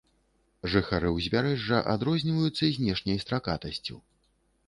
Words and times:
Жыхары 0.75 1.09
ўзбярэжжа 1.17 1.77
адрозніваюцца 1.93 2.71
знешняй 2.79 3.17
стракатасцю. 3.27 3.97